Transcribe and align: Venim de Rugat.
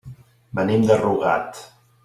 Venim 0.59 0.87
de 0.93 0.97
Rugat. 1.03 1.63